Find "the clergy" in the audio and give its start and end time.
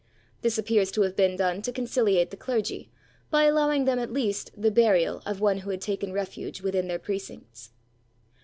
2.31-2.89